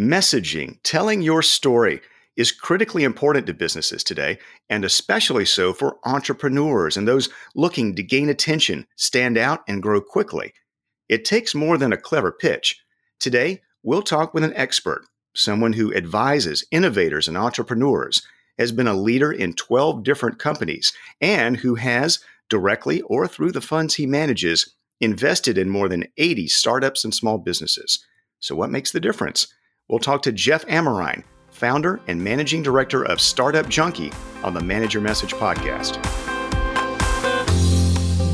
[0.00, 2.00] Messaging, telling your story,
[2.34, 4.38] is critically important to businesses today,
[4.70, 10.00] and especially so for entrepreneurs and those looking to gain attention, stand out, and grow
[10.00, 10.54] quickly.
[11.10, 12.82] It takes more than a clever pitch.
[13.18, 18.22] Today, we'll talk with an expert, someone who advises innovators and entrepreneurs,
[18.58, 23.60] has been a leader in 12 different companies, and who has, directly or through the
[23.60, 28.02] funds he manages, invested in more than 80 startups and small businesses.
[28.38, 29.46] So, what makes the difference?
[29.90, 34.12] We'll talk to Jeff Amerine, founder and managing director of Startup Junkie,
[34.44, 35.98] on the Manage Your Message podcast.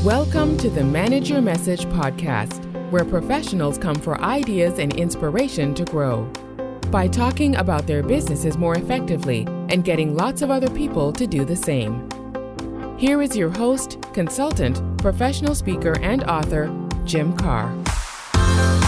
[0.03, 5.85] Welcome to the Manage Your Message podcast, where professionals come for ideas and inspiration to
[5.85, 6.31] grow.
[6.91, 11.43] By talking about their businesses more effectively and getting lots of other people to do
[11.43, 12.07] the same.
[12.99, 16.67] Here is your host, consultant, professional speaker, and author,
[17.03, 18.86] Jim Karrh.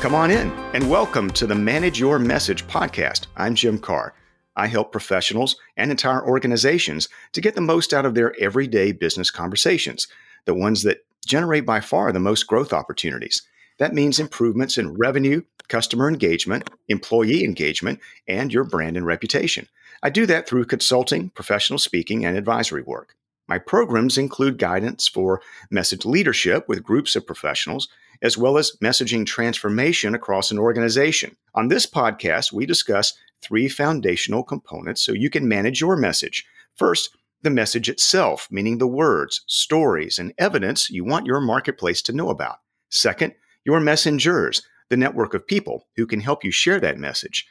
[0.00, 3.26] Come on in and welcome to the Manage Your Message podcast.
[3.36, 4.12] I'm Jim Karrh.
[4.56, 9.30] I help professionals and entire organizations to get the most out of their everyday business
[9.30, 10.08] conversations,
[10.46, 13.42] the ones that generate by far the most growth opportunities.
[13.78, 19.68] That means improvements in revenue, customer engagement, employee engagement, and your brand and reputation.
[20.02, 23.16] I do that through consulting, professional speaking, and advisory work.
[23.50, 27.88] My programs include guidance for message leadership with groups of professionals
[28.22, 31.36] as well as messaging transformation across an organization.
[31.54, 36.44] On this podcast, we discuss three foundational components so you can manage your message.
[36.76, 42.12] First, the message itself, meaning the words, stories, and evidence you want your marketplace to
[42.12, 42.56] know about.
[42.90, 47.46] Second, your messengers, the network of people who can help you share that message.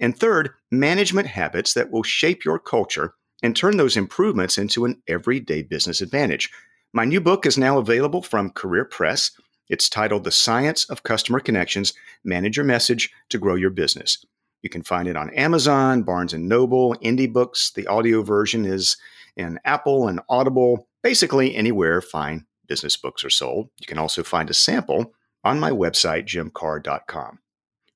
[0.00, 5.02] And third, management habits that will shape your culture and turn those improvements into an
[5.06, 6.50] everyday business advantage.
[6.92, 9.32] My new book is now available from Career Press.
[9.68, 14.24] It's titled The Science of Customer Connections Manage Your Message to Grow Your Business.
[14.60, 17.70] You can find it on Amazon, Barnes and Noble, Indie Books.
[17.70, 18.98] The audio version is
[19.36, 23.70] in Apple and Audible, basically anywhere fine business books are sold.
[23.78, 25.12] You can also find a sample
[25.42, 27.38] on my website, jimkarrh.com.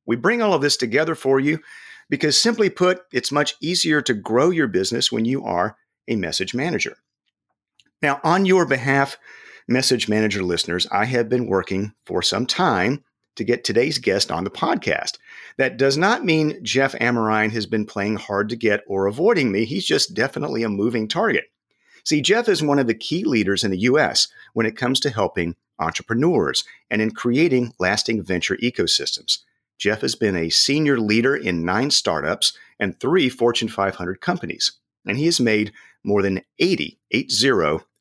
[0.06, 1.60] We bring all of this together for you
[2.08, 5.76] because, simply put, it's much easier to grow your business when you are
[6.06, 6.96] a message manager.
[8.00, 9.18] Now, on your behalf,
[9.70, 13.04] Message Manager listeners, I have been working for some time
[13.36, 15.18] to get today's guest on the podcast.
[15.58, 19.66] That does not mean Jeff Amerine has been playing hard to get or avoiding me.
[19.66, 21.50] He's just definitely a moving target.
[22.02, 25.10] See, Jeff is one of the key leaders in the US when it comes to
[25.10, 29.40] helping entrepreneurs and in creating lasting venture ecosystems.
[29.76, 34.72] Jeff has been a senior leader in nine startups and three Fortune 500 companies,
[35.06, 37.28] and he has made more than 80, 80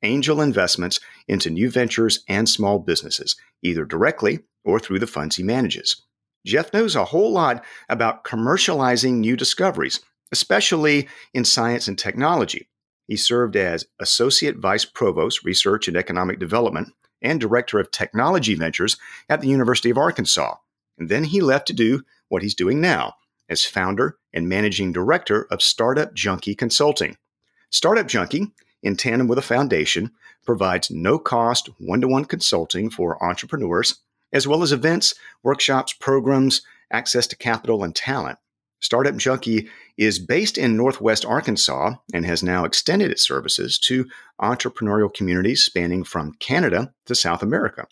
[0.04, 5.44] angel investments into new ventures and small businesses, either directly or through the funds he
[5.44, 6.04] manages.
[6.46, 10.00] Jeff knows a whole lot about commercializing new discoveries,
[10.32, 12.70] especially in science and technology.
[13.08, 18.98] He served as Associate Vice Provost, Research and Economic Development, and Director of Technology Ventures
[19.30, 20.56] at the University of Arkansas.
[20.98, 23.16] And then he left to do what he's doing now
[23.50, 27.18] as founder and managing director of Startup Junkie Consulting.
[27.72, 28.52] Startup Junkie
[28.84, 30.12] in tandem with a foundation,
[30.46, 34.00] provides no cost one to one consulting for entrepreneurs,
[34.32, 36.62] as well as events, workshops, programs,
[36.92, 38.38] access to capital, and talent.
[38.80, 39.68] Startup Junkie
[39.98, 44.06] is based in Northwest Arkansas and has now extended its services to
[44.40, 47.88] entrepreneurial communities spanning from Canada to South America.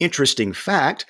[0.00, 1.06] Interesting fact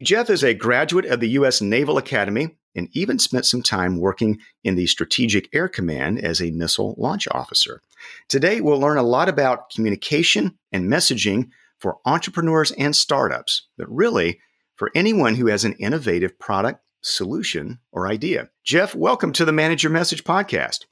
[0.00, 1.60] Jeff is a graduate of the U.S.
[1.60, 6.52] Naval Academy and even spent some time working in the Strategic Air Command as a
[6.52, 7.82] missile launch officer.
[8.28, 14.38] Today, we'll learn a lot about communication and messaging for entrepreneurs and startups, but really
[14.76, 18.48] for anyone who has an innovative product, solution, or idea.
[18.64, 20.84] Jeff, welcome to the Manage Your Message podcast.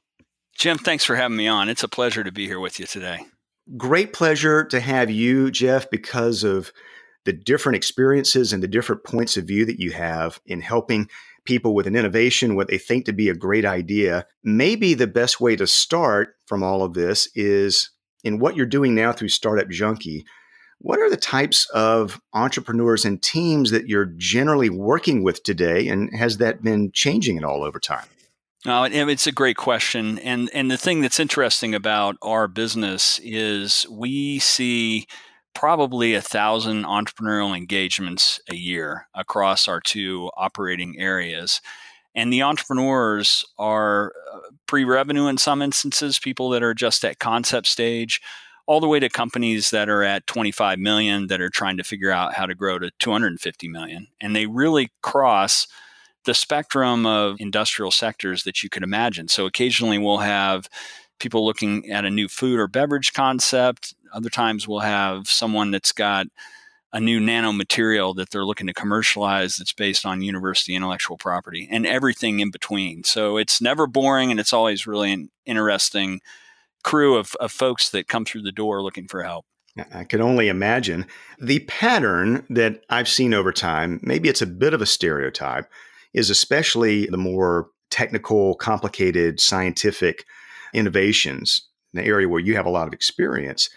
[0.57, 1.69] Jim, thanks for having me on.
[1.69, 3.19] It's a pleasure to be here with you today.
[3.77, 6.71] Great pleasure to have you, Jeff, because of
[7.25, 11.09] the different experiences and the different points of view that you have in helping
[11.47, 14.25] people with an innovation, what they think to be a great idea.
[14.43, 17.89] Maybe the best way to start from all of this is
[18.23, 20.25] in what you're doing now through Startup Junkie.
[20.79, 25.87] What are the types of entrepreneurs and teams that you're generally working with today?
[25.87, 28.05] And has that been changing at all over time?
[28.65, 30.19] Uh, no, it's a great question.
[30.19, 35.07] And, and the thing that's interesting about our business is we see
[35.57, 41.61] probably a thousand entrepreneurial engagements a year across our two operating areas.
[42.13, 47.17] And the entrepreneurs are uh, pre revenue in some instances, people that are just at
[47.17, 48.21] concept stage,
[48.67, 52.11] all the way to companies that are at 25 million that are trying to figure
[52.11, 54.09] out how to grow to 250 million.
[54.21, 55.65] And they really cross
[56.25, 59.27] the spectrum of industrial sectors that you could imagine.
[59.27, 60.69] So occasionally we'll have
[61.19, 63.95] people looking at a new food or beverage concept.
[64.13, 66.27] Other times we'll have someone that's got
[66.93, 71.85] a new nanomaterial that they're looking to commercialize that's based on university intellectual property and
[71.85, 73.03] everything in between.
[73.03, 76.21] So it's never boring and it's always really an interesting
[76.83, 79.45] crew of, of folks that come through the door looking for help.
[79.93, 81.05] I can only imagine
[81.39, 83.99] the pattern that I've seen over time.
[84.01, 85.69] Maybe it's a bit of a stereotype,
[86.13, 90.25] is especially the more technical, complicated, scientific
[90.73, 93.69] innovations, in the area where you have a lot of experience,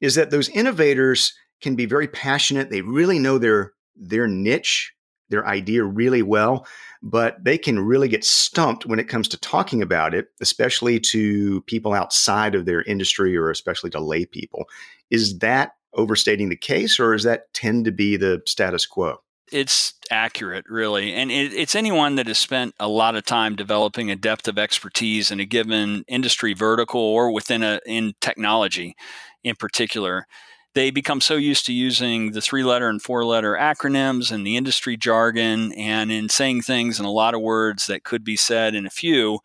[0.00, 2.70] is that those innovators can be very passionate.
[2.70, 4.92] They really know their their niche,
[5.28, 6.66] their idea really well,
[7.02, 11.60] but they can really get stumped when it comes to talking about it, especially to
[11.62, 14.64] people outside of their industry or especially to lay people.
[15.10, 19.18] Is that overstating the case, or does that tend to be the status quo?
[19.52, 21.14] it's accurate, really.
[21.14, 24.58] And it, it's anyone that has spent a lot of time developing a depth of
[24.58, 28.96] expertise in a given industry vertical or within a in technology
[29.44, 30.26] in particular.
[30.74, 34.56] They become so used to using the three letter and four letter acronyms and the
[34.56, 38.74] industry jargon and in saying things in a lot of words that could be said
[38.74, 39.38] in a few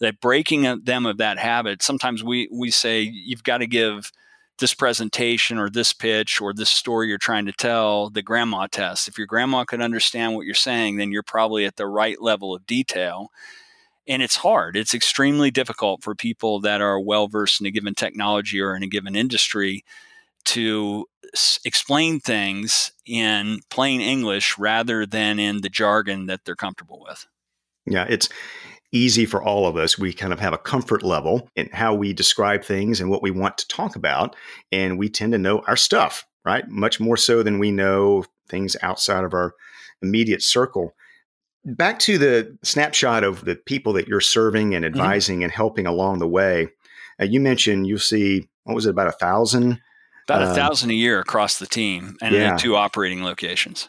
[0.00, 4.10] that breaking them of that habit, sometimes we, we say you've got to give
[4.58, 9.08] this presentation or this pitch or this story you're trying to tell the grandma test.
[9.08, 12.54] If your grandma could understand what you're saying, then you're probably at the right level
[12.54, 13.30] of detail.
[14.10, 14.76] And it's hard.
[14.76, 18.82] It's extremely difficult for people that are well versed in a given technology or in
[18.82, 19.84] a given industry
[20.46, 27.00] to s- explain things in plain English rather than in the jargon that they're comfortable
[27.08, 27.26] with.
[27.86, 28.28] Yeah, it's
[28.92, 29.96] easy for all of us.
[29.96, 33.30] We kind of have a comfort level in how we describe things and what we
[33.30, 34.34] want to talk about.
[34.72, 36.68] And we tend to know our stuff, right?
[36.68, 39.54] Much more so than we know things outside of our
[40.02, 40.94] immediate circle.
[41.64, 44.94] Back to the snapshot of the people that you're serving and mm-hmm.
[44.94, 45.44] advising mm-hmm.
[45.44, 46.68] and helping along the way.
[47.20, 49.80] Uh, you mentioned you see, what was it, about a thousand?
[50.26, 52.52] About a um, thousand a year across the team and yeah.
[52.52, 53.88] in two operating locations.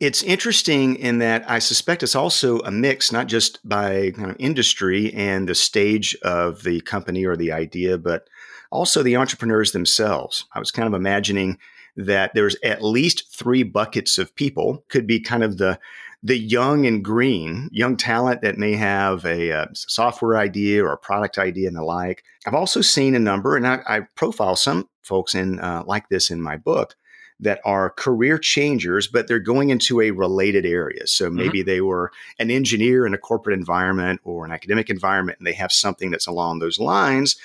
[0.00, 4.36] It's interesting in that I suspect it's also a mix, not just by kind of
[4.38, 8.28] industry and the stage of the company or the idea, but
[8.70, 10.44] also the entrepreneurs themselves.
[10.52, 11.58] I was kind of imagining
[11.96, 14.84] that there's at least three buckets of people.
[14.88, 15.80] Could be kind of the
[16.22, 20.98] the young and green, young talent that may have a, a software idea or a
[20.98, 22.24] product idea and the like.
[22.46, 26.30] I've also seen a number, and I, I profile some folks in uh, like this
[26.30, 26.96] in my book
[27.40, 31.06] that are career changers, but they're going into a related area.
[31.06, 31.36] So mm-hmm.
[31.36, 31.68] maybe mm-hmm.
[31.68, 35.72] they were an engineer in a corporate environment or an academic environment, and they have
[35.72, 37.36] something that's along those lines.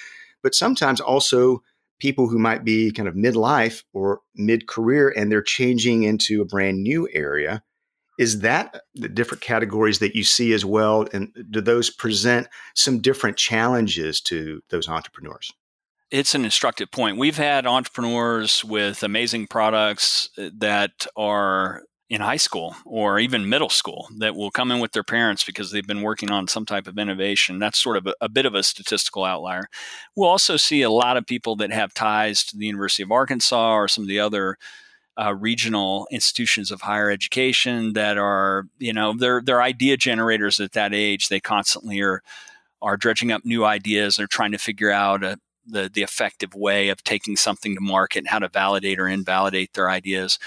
[0.41, 1.61] But sometimes also
[1.99, 6.45] people who might be kind of midlife or mid career and they're changing into a
[6.45, 7.63] brand new area.
[8.19, 11.07] Is that the different categories that you see as well?
[11.13, 15.51] And do those present some different challenges to those entrepreneurs?
[16.13, 17.17] it's an instructive point.
[17.17, 23.69] We've had entrepreneurs with amazing products uh, that are in high school or even middle
[23.69, 26.85] school that will come in with their parents because they've been working on some type
[26.85, 27.57] of innovation.
[27.57, 29.67] That's sort of a, a, bit of a statistical outlier.
[30.15, 33.73] We'll also see a lot of people that have ties to the University of Arkansas
[33.73, 34.57] or some of the other
[35.19, 40.71] uh, regional institutions of higher education that are, you know, they're they're idea generators at
[40.73, 41.29] that age.
[41.29, 42.23] They constantly are
[42.81, 44.15] are dredging up new ideas.
[44.15, 48.19] They're trying to figure out a, the the effective way of taking something to market
[48.19, 50.39] and how to validate or invalidate their ideas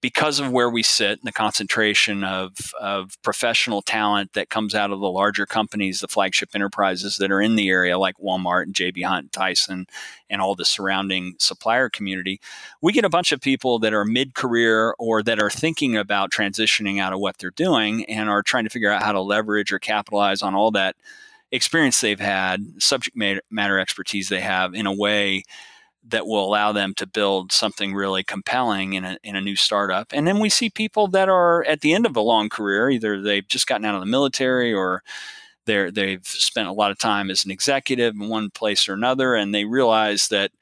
[0.00, 4.90] because of where we sit and the concentration of, of professional talent that comes out
[4.90, 8.74] of the larger companies, the flagship enterprises that are in the area, like Walmart and
[8.74, 9.86] JB Hunt and Tyson
[10.30, 12.40] and all the surrounding supplier community,
[12.80, 16.30] we get a bunch of people that are mid career or that are thinking about
[16.30, 19.72] transitioning out of what they're doing and are trying to figure out how to leverage
[19.72, 20.96] or capitalize on all that
[21.52, 23.16] experience they've had, subject
[23.50, 25.42] matter expertise they have in a way
[26.06, 30.08] that will allow them to build something really compelling in a, in a new startup.
[30.12, 33.20] And then we see people that are at the end of a long career, either
[33.20, 35.02] they've just gotten out of the military or
[35.66, 39.34] they're, they've spent a lot of time as an executive in one place or another,
[39.34, 40.52] and they realize that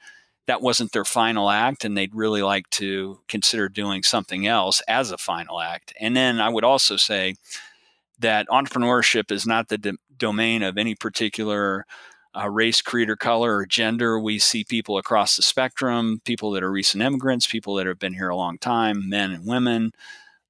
[0.46, 5.10] that wasn't their final act and they'd really like to consider doing something else as
[5.10, 5.92] a final act.
[6.00, 7.36] And then I would also say
[8.18, 11.86] that entrepreneurship is not the domain of any particular
[12.38, 14.18] uh, race, creed, or color or gender.
[14.18, 18.14] We see people across the spectrum, people that are recent immigrants, people that have been
[18.14, 19.92] here a long time, men and women.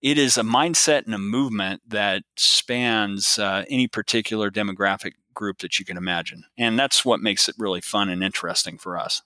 [0.00, 5.78] It is a mindset and a movement that spans uh, any particular demographic group that
[5.78, 6.44] you can imagine.
[6.56, 9.22] And that's what makes it really fun and interesting for us.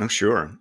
[0.00, 0.52] Oh, sure.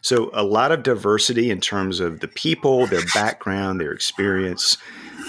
[0.00, 4.78] So, a lot of diversity in terms of the people, their background, their experience,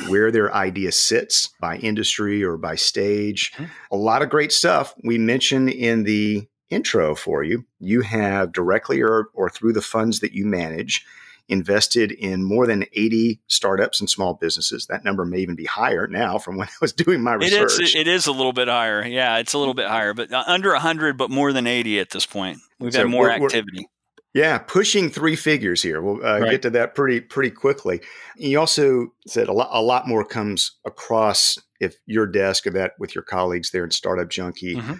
[0.08, 3.52] where their idea sits by industry or by stage.
[3.54, 3.66] Mm-hmm.
[3.92, 4.94] A lot of great stuff.
[5.04, 10.20] We mentioned in the intro for you, you have directly or, or through the funds
[10.20, 11.06] that you manage
[11.50, 14.86] invested in more than 80 startups and small businesses.
[14.86, 17.80] That number may even be higher now from when I was doing my research.
[17.80, 19.06] It is, it is a little bit higher.
[19.06, 22.12] Yeah, it's a little bit higher, but uh, under 100, but more than 80 at
[22.12, 22.60] this point.
[22.80, 23.88] We've so had more we're, activity.
[24.34, 26.02] Yeah, pushing three figures here.
[26.02, 26.52] We'll uh, right.
[26.52, 28.02] get to that pretty pretty quickly.
[28.36, 32.94] You also said a lot, a lot more comes across if your desk or that
[33.00, 34.76] with your colleagues there in Startup Junkie.
[34.76, 34.94] Mm-hmm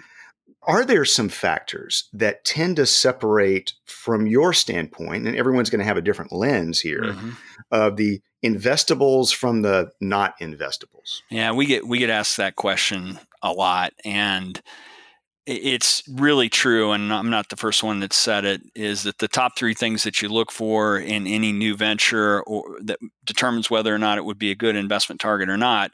[0.62, 5.86] are there some factors that tend to separate from your standpoint, and everyone's going to
[5.86, 7.30] have a different lens here, mm-hmm.
[7.70, 11.22] of the investables from the not investables?
[11.30, 14.60] Yeah, we get we get asked that question a lot, and
[15.46, 16.92] it's really true.
[16.92, 18.62] And I'm not the first one that said it.
[18.74, 22.78] Is that the top three things that you look for in any new venture, or
[22.82, 25.90] that determines whether or not it would be a good investment target or not?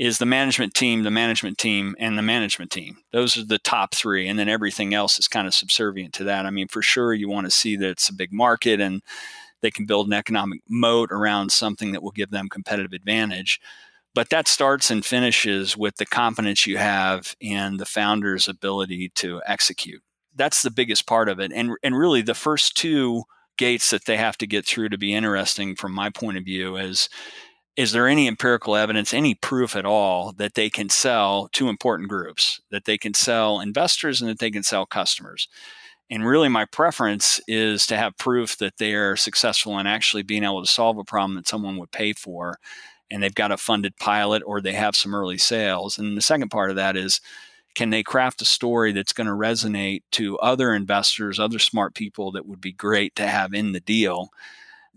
[0.00, 2.96] is the management team, the management team, and the management team.
[3.12, 4.26] Those are the top three.
[4.26, 6.46] And then everything else is kind of subservient to that.
[6.46, 9.02] I mean, for sure, you want to see that it's a big market and
[9.60, 13.60] they can build an economic moat around something that will give them competitive advantage.
[14.14, 19.40] But that starts and finishes with the confidence you have in the founder's ability to
[19.46, 20.02] execute.
[20.34, 21.52] That's the biggest part of it.
[21.52, 23.24] And, and really, the first two
[23.56, 26.76] gates that they have to get through to be interesting from my point of view
[26.76, 27.08] is
[27.76, 32.08] is there any empirical evidence, any proof at all that they can sell to important
[32.08, 35.48] groups, that they can sell investors and that they can sell customers?
[36.10, 40.42] And really, my preference is to have proof that they are successful in actually being
[40.42, 42.58] able to solve a problem that someone would pay for,
[43.10, 45.98] and they've got a funded pilot or they have some early sales.
[45.98, 47.20] And the second part of that is,
[47.74, 52.32] can they craft a story that's going to resonate to other investors, other smart people
[52.32, 54.30] that would be great to have in the deal?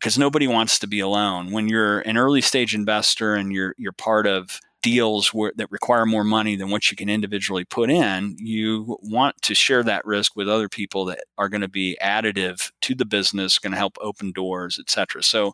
[0.03, 1.51] because nobody wants to be alone.
[1.51, 6.05] When you're an early stage investor and you're you're part of deals where, that require
[6.05, 10.35] more money than what you can individually put in, you want to share that risk
[10.35, 13.97] with other people that are going to be additive to the business, going to help
[14.01, 15.23] open doors, et cetera.
[15.23, 15.53] So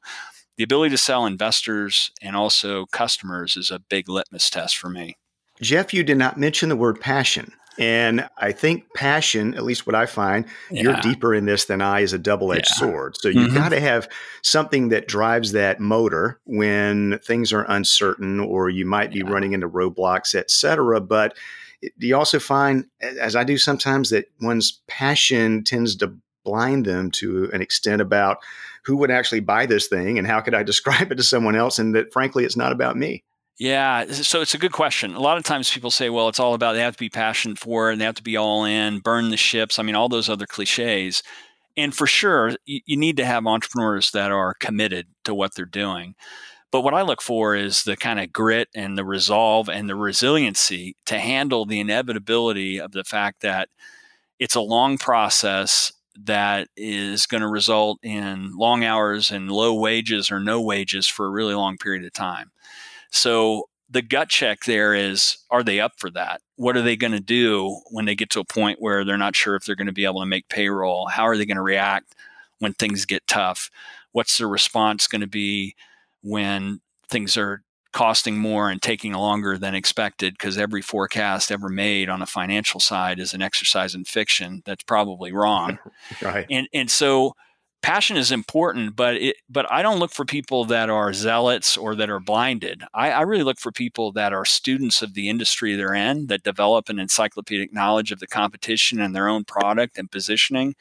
[0.59, 5.15] the ability to sell investors and also customers is a big litmus test for me.
[5.61, 7.53] Jeff, you did not mention the word passion.
[7.77, 10.81] And I think passion, at least what I find, yeah.
[10.81, 12.87] you're deeper in this than I, is a double edged yeah.
[12.87, 13.15] sword.
[13.15, 13.55] So you've mm-hmm.
[13.55, 14.09] got to have
[14.41, 19.29] something that drives that motor when things are uncertain or you might be yeah.
[19.29, 20.99] running into roadblocks, et cetera.
[20.99, 21.37] But
[21.97, 27.11] do you also find, as I do sometimes, that one's passion tends to blind them
[27.11, 28.39] to an extent about
[28.85, 31.79] who would actually buy this thing and how could I describe it to someone else?
[31.79, 33.23] And that frankly, it's not about me.
[33.59, 35.13] Yeah, so it's a good question.
[35.13, 37.59] A lot of times people say, well, it's all about they have to be passionate
[37.59, 39.77] for it and they have to be all in, burn the ships.
[39.77, 41.21] I mean, all those other cliches.
[41.75, 45.65] And for sure, you, you need to have entrepreneurs that are committed to what they're
[45.65, 46.15] doing.
[46.71, 49.95] But what I look for is the kind of grit and the resolve and the
[49.95, 53.69] resiliency to handle the inevitability of the fact that
[54.39, 55.91] it's a long process
[56.25, 61.25] that is going to result in long hours and low wages or no wages for
[61.25, 62.51] a really long period of time.
[63.11, 66.41] So the gut check there is are they up for that?
[66.55, 69.35] What are they going to do when they get to a point where they're not
[69.35, 71.07] sure if they're going to be able to make payroll?
[71.07, 72.15] How are they going to react
[72.59, 73.71] when things get tough?
[74.11, 75.75] What's their response going to be
[76.21, 82.09] when things are costing more and taking longer than expected because every forecast ever made
[82.09, 85.79] on the financial side is an exercise in fiction that's probably wrong.
[86.21, 86.45] right.
[86.49, 87.33] And and so
[87.81, 91.95] passion is important, but it, but I don't look for people that are zealots or
[91.95, 92.83] that are blinded.
[92.93, 96.43] I, I, really look for people that are students of the industry they're in, that
[96.43, 100.75] develop an encyclopedic knowledge of the competition and their own product and positioning,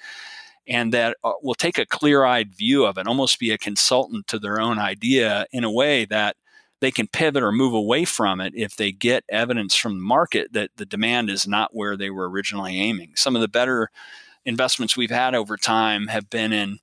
[0.66, 4.38] and that uh, will take a clear-eyed view of it, almost be a consultant to
[4.38, 6.36] their own idea in a way that
[6.80, 10.52] they can pivot or move away from it if they get evidence from the market
[10.52, 13.12] that the demand is not where they were originally aiming.
[13.16, 13.90] Some of the better
[14.44, 16.78] investments we've had over time have been in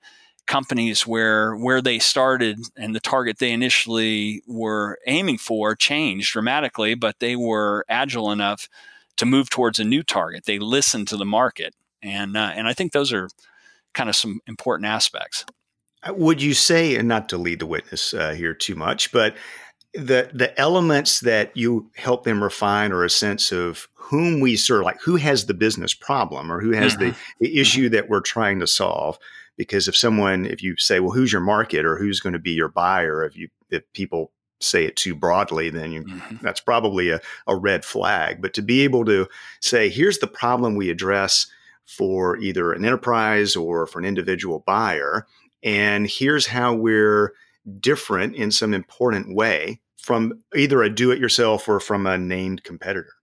[0.46, 6.94] companies where where they started and the target they initially were aiming for changed dramatically,
[6.94, 8.70] but they were agile enough
[9.18, 10.46] to move towards a new target.
[10.46, 13.30] They listened to the market, and uh, and I think those are
[13.94, 15.46] kind of some important aspects.
[16.04, 19.36] Uh, would you say, and not to lead the witness uh, here too much, but
[19.96, 24.84] the the elements that you help them refine are a sense of whom we serve,
[24.84, 27.06] like who has the business problem or who has mm-hmm.
[27.06, 27.58] the, the mm-hmm.
[27.58, 29.18] issue that we're trying to solve.
[29.58, 32.52] Because if someone, if you say, well, who's your market or who's going to be
[32.52, 36.38] your buyer, if you if people say it too broadly, then you, mm-hmm.
[36.42, 38.42] that's probably a, a red flag.
[38.42, 39.28] But to be able to
[39.62, 41.48] say, here's the problem we address
[41.86, 45.26] for either an enterprise or for an individual buyer.
[45.64, 47.34] And here's how we're
[47.80, 52.64] different in some important way from either a do it yourself or from a named
[52.64, 53.14] competitor.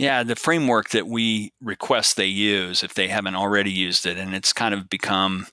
[0.00, 4.34] Yeah, the framework that we request they use if they haven't already used it, and
[4.34, 5.46] it's kind of become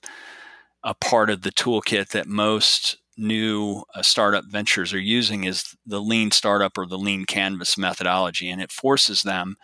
[0.82, 6.00] a part of the toolkit that most new uh, startup ventures are using is the
[6.00, 8.50] lean startup or the lean canvas methodology.
[8.50, 9.56] And it forces them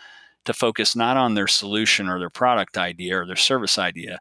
[0.45, 4.21] to focus not on their solution or their product idea or their service idea,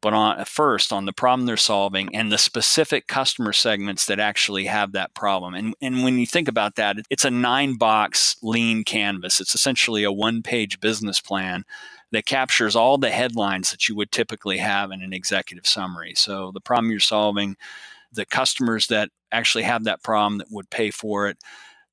[0.00, 4.18] but on uh, first on the problem they're solving and the specific customer segments that
[4.18, 5.54] actually have that problem.
[5.54, 9.40] And, and when you think about that, it's a nine box lean canvas.
[9.40, 11.64] It's essentially a one page business plan
[12.12, 16.14] that captures all the headlines that you would typically have in an executive summary.
[16.16, 17.56] So the problem you're solving,
[18.12, 21.38] the customers that actually have that problem that would pay for it,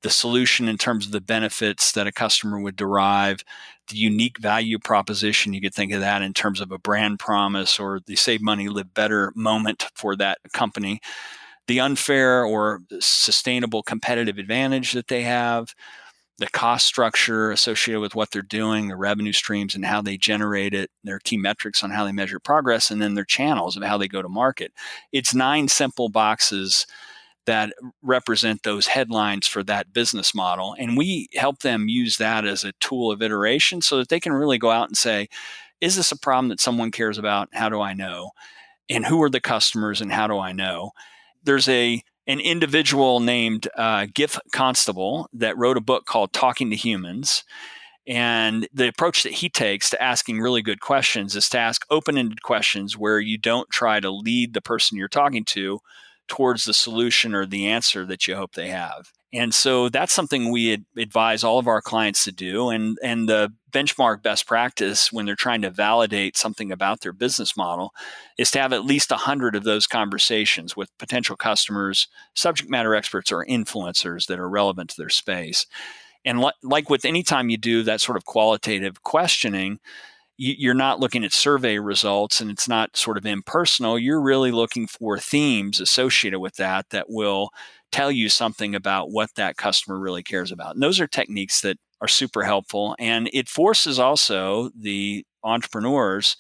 [0.02, 3.44] the solution in terms of the benefits that a customer would derive,
[3.88, 5.54] the unique value proposition.
[5.54, 8.70] You could think of that in terms of a brand promise or the save money,
[8.70, 11.00] live better moment for that company,
[11.68, 15.74] the unfair or sustainable competitive advantage that they have,
[16.38, 20.74] the cost structure associated with what they're doing, the revenue streams and how they generate
[20.74, 23.98] it, their key metrics on how they measure progress, and then their channels of how
[23.98, 24.72] they go to market.
[25.12, 26.86] It's nine simple boxes
[27.48, 27.74] that
[28.04, 30.76] represent those headlines for that business model.
[30.78, 34.34] And we help them use that as a tool of iteration so that they can
[34.34, 35.30] really go out and say,
[35.82, 37.50] is this a problem that someone cares about?
[37.54, 38.32] How do I know?
[38.90, 40.92] And who are the customers and how do I know?
[41.44, 46.76] There's a an individual named uh, Giff Constable that wrote a book called Talking to
[46.76, 47.46] Humans.
[48.06, 52.18] And the approach that he takes to asking really good questions is to ask open
[52.18, 55.80] ended questions where you don't try to lead the person you're talking to
[56.28, 59.12] towards the solution or the answer that you hope they have.
[59.34, 62.70] And so that's something we advise all of our clients to do.
[62.70, 67.58] And, and the benchmark best practice when they're trying to validate something about their business
[67.58, 67.94] model
[68.38, 73.32] is to have at least 100 of those conversations with potential customers, subject matter experts,
[73.32, 75.66] or influencers that are relevant to their space.
[76.24, 79.80] And like with any time you do that sort of qualitative questioning,
[80.38, 83.98] you're not looking at survey results and it's not sort of impersonal.
[83.98, 87.50] You're really looking for themes associated with that that will
[87.92, 90.76] tell you something about what that customer really cares about.
[90.76, 92.96] And those are techniques that are super helpful.
[93.00, 96.38] And it forces also the entrepreneurs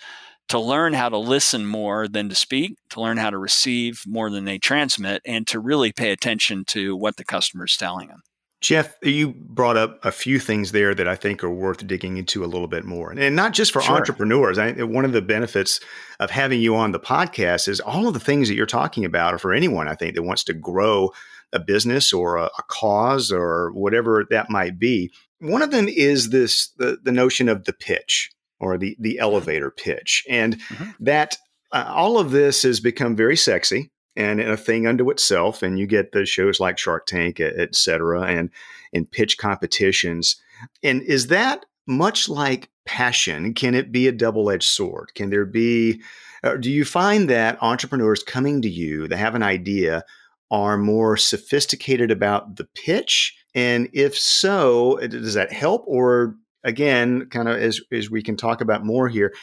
[0.49, 4.29] to learn how to listen more than to speak, to learn how to receive more
[4.29, 8.21] than they transmit, and to really pay attention to what the customer is telling them.
[8.59, 12.43] Jeff, you brought up a few things there that I think are worth digging into
[12.43, 13.11] a little bit more.
[13.11, 13.95] And not just for sure.
[13.95, 14.57] entrepreneurs.
[14.57, 15.79] I, one of the benefits
[16.19, 19.35] of having you on the podcast is all of the things that you're talking about
[19.35, 21.11] are for anyone, I think, that wants to grow
[21.53, 25.11] a business or a, a cause or whatever that might be.
[25.39, 29.69] One of them is this the, the notion of the pitch or the, the elevator
[29.69, 30.23] pitch.
[30.27, 30.91] And mm-hmm.
[31.01, 31.37] that
[31.71, 35.63] uh, all of this has become very sexy and a thing unto itself.
[35.63, 38.49] And you get the shows like Shark Tank, et cetera, and
[38.93, 40.35] and pitch competitions.
[40.83, 43.53] And is that much like passion?
[43.53, 45.13] Can it be a double edged sword?
[45.15, 46.01] Can there be?
[46.43, 50.03] Uh, do you find that entrepreneurs coming to you that have an idea
[50.49, 53.35] are more sophisticated about the pitch?
[53.55, 55.83] And if so, does that help?
[55.87, 59.33] Or again, kind of as as we can talk about more here,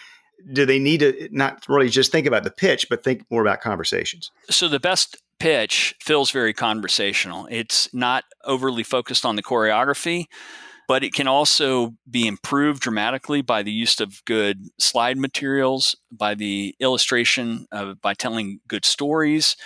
[0.53, 3.61] do they need to not really just think about the pitch, but think more about
[3.61, 4.31] conversations?
[4.51, 7.49] So the best pitch feels very conversational.
[7.51, 10.27] It's not overly focused on the choreography,
[10.87, 16.35] but it can also be improved dramatically by the use of good slide materials, by
[16.35, 19.57] the illustration, of, by telling good stories.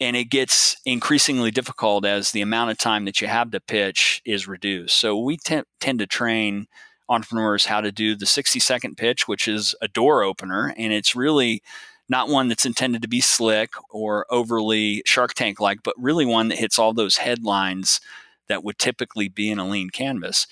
[0.00, 4.20] And it gets increasingly difficult as the amount of time that you have to pitch
[4.24, 4.98] is reduced.
[4.98, 6.66] So we te- tend to train
[7.12, 10.74] entrepreneurs how to do the 60 second pitch, which is a door opener.
[10.76, 11.62] And it's really
[12.08, 16.48] not one that's intended to be slick or overly Shark Tank like, but really one
[16.48, 18.00] that hits all those headlines
[18.48, 20.46] that would typically be in a lean canvas.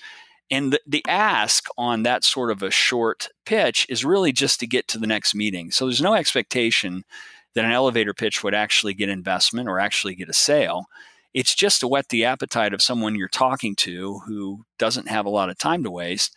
[0.49, 4.67] And the, the, ask on that sort of a short pitch is really just to
[4.67, 5.71] get to the next meeting.
[5.71, 7.05] So there's no expectation
[7.53, 10.87] that an elevator pitch would actually get investment or actually get a sale.
[11.33, 15.29] It's just to whet the appetite of someone you're talking to who doesn't have a
[15.29, 16.35] lot of time to waste,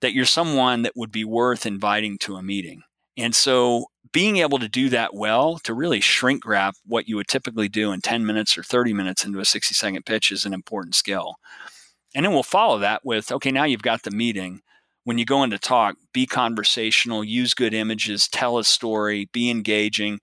[0.00, 2.82] that you're someone that would be worth inviting to a meeting.
[3.16, 7.28] And so being able to do that well, to really shrink wrap what you would
[7.28, 10.54] typically do in 10 minutes or 30 minutes into a 60 second pitch is an
[10.54, 11.36] important skill.
[12.14, 14.62] And then we'll follow that with okay, now you've got the meeting.
[15.04, 20.20] When you go into talk, be conversational, use good images, tell a story, be engaging.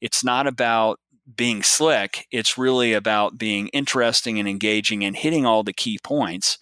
[0.00, 1.00] It's not about
[1.34, 2.26] being slick.
[2.30, 6.58] It's really about being interesting and engaging and hitting all the key points.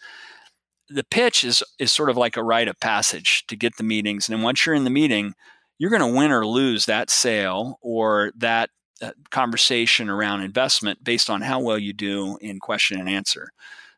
[0.88, 4.28] the pitch is is sort of like a rite of passage to get the meetings,
[4.28, 5.34] and then once you're in the meeting,
[5.78, 8.70] you're going to win or lose that sale or that
[9.02, 13.50] uh, conversation around investment based on how well you do in question and answer.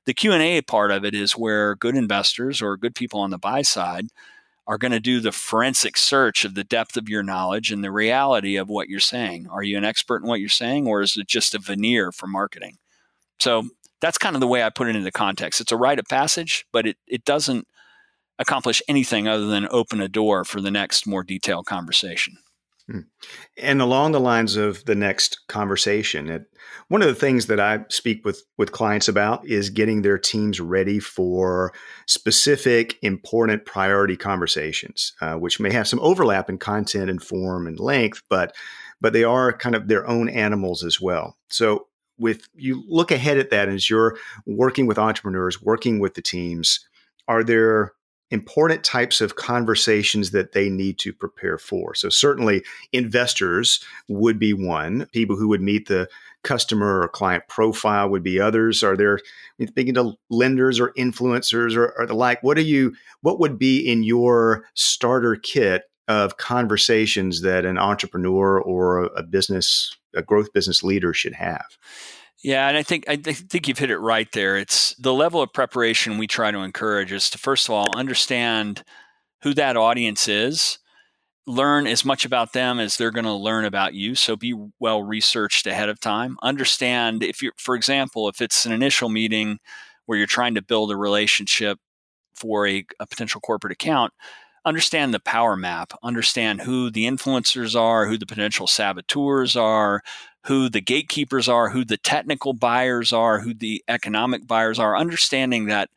[0.06, 3.62] The Q&A part of it is where good investors or good people on the buy
[3.62, 4.06] side
[4.66, 7.90] are going to do the forensic search of the depth of your knowledge and the
[7.90, 9.46] reality of what you're saying.
[9.50, 12.26] Are you an expert in what you're saying or is it just a veneer for
[12.26, 12.78] marketing?
[13.38, 13.68] So
[14.00, 15.60] that's kind of the way I put it into context.
[15.60, 17.66] It's a rite of passage, but it, it doesn't
[18.38, 22.38] accomplish anything other than open a door for the next more detailed conversation.
[22.88, 23.00] Hmm.
[23.56, 26.44] And along the lines of the next conversation, it,
[26.86, 30.60] one of the things that I speak with with clients about is getting their teams
[30.60, 31.72] ready for
[32.06, 37.80] specific, important, priority conversations, uh, which may have some overlap in content and form and
[37.80, 38.54] length, but
[39.00, 41.36] but they are kind of their own animals as well.
[41.48, 46.22] So, with you look ahead at that as you're working with entrepreneurs, working with the
[46.22, 46.86] teams,
[47.26, 47.92] are there
[48.30, 51.94] important types of conversations that they need to prepare for.
[51.94, 55.06] So, certainly, investors would be one.
[55.12, 56.08] People who would meet the
[56.42, 58.82] customer or client profile would be others.
[58.82, 59.18] Are there
[59.74, 62.42] thinking to lenders or influencers or, or the like?
[62.42, 62.94] What are you?
[63.22, 69.96] What would be in your starter kit of conversations that an entrepreneur or a business,
[70.14, 71.66] a growth business leader should have?
[72.46, 74.56] Yeah, and I think I think you've hit it right there.
[74.56, 78.84] It's the level of preparation we try to encourage is to first of all understand
[79.42, 80.78] who that audience is,
[81.48, 84.14] learn as much about them as they're going to learn about you.
[84.14, 86.36] So be well researched ahead of time.
[86.40, 89.58] Understand if you, for example, if it's an initial meeting
[90.04, 91.80] where you're trying to build a relationship
[92.36, 94.12] for a, a potential corporate account,
[94.66, 100.02] understand the power map, understand who the influencers are, who the potential saboteurs are,
[100.46, 105.66] who the gatekeepers are, who the technical buyers are, who the economic buyers are, understanding
[105.66, 105.88] that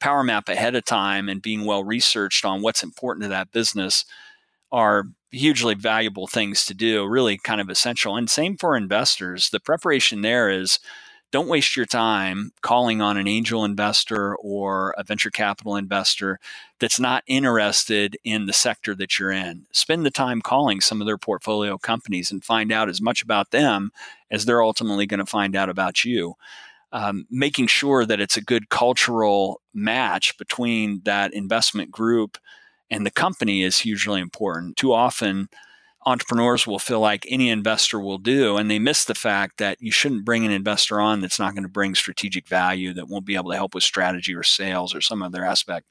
[0.00, 4.04] power map ahead of time and being well researched on what's important to that business
[4.70, 8.16] are hugely valuable things to do, really kind of essential.
[8.16, 9.50] And same for investors.
[9.50, 10.78] The preparation there is
[11.32, 16.38] don't waste your time calling on an angel investor or a venture capital investor
[16.78, 19.66] that's not interested in the sector that you're in.
[19.72, 23.50] Spend the time calling some of their portfolio companies and find out as much about
[23.50, 23.90] them
[24.30, 26.34] as they're ultimately going to find out about you.
[26.92, 32.36] Um, making sure that it's a good cultural match between that investment group
[32.90, 34.76] and the company is hugely important.
[34.76, 35.48] Too often,
[36.04, 38.56] entrepreneurs will feel like any investor will do.
[38.56, 41.62] And they miss the fact that you shouldn't bring an investor on that's not going
[41.62, 45.00] to bring strategic value, that won't be able to help with strategy or sales or
[45.00, 45.86] some other aspect